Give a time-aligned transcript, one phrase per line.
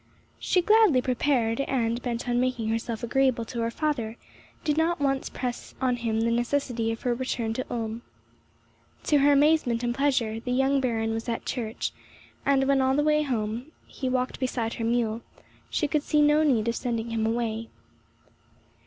[0.39, 4.17] She gladly prepared, and, bent on making herself agreeable to her father,
[4.63, 8.01] did not once press on him the necessity of her return to Ulm.
[9.03, 11.91] To her amazement and pleasure, the young Baron was at church,
[12.47, 15.21] and when on the way home, he walked beside her mule,
[15.69, 17.69] she could see no need of sending him away.